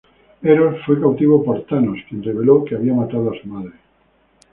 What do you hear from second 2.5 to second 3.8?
que había matado a su madre.